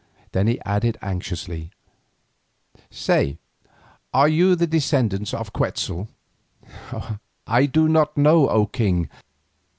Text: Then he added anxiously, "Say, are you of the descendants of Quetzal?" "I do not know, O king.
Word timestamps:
Then 0.31 0.47
he 0.47 0.59
added 0.61 0.97
anxiously, 1.03 1.69
"Say, 2.89 3.37
are 4.11 4.27
you 4.27 4.53
of 4.53 4.57
the 4.57 4.65
descendants 4.65 5.31
of 5.31 5.53
Quetzal?" 5.53 6.07
"I 7.45 7.67
do 7.67 7.87
not 7.87 8.17
know, 8.17 8.49
O 8.49 8.65
king. 8.65 9.09